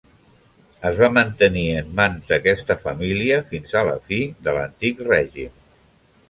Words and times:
Es 0.89 1.01
va 1.01 1.09
mantenir 1.17 1.65
en 1.81 1.91
mans 1.99 2.31
d'aquesta 2.31 2.77
família 2.87 3.37
fins 3.51 3.77
a 3.83 3.85
la 3.91 3.95
fi 4.09 4.19
de 4.49 4.57
l'Antic 4.59 5.05
Règim. 5.13 5.55